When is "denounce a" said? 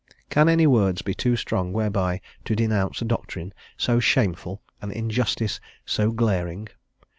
2.55-3.05